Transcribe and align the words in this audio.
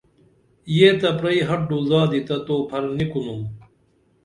یہ 0.77 0.89
تہ 0.99 1.09
پرئی 1.17 1.39
ہڈو 1.49 1.79
زادی 1.89 2.21
تہ 2.27 2.35
تو 2.47 2.55
پھر 2.69 2.83
نی 2.97 3.05
کُنُم 3.11 3.41